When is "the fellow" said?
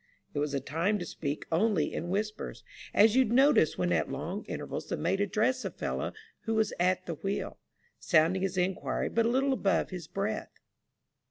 5.61-6.11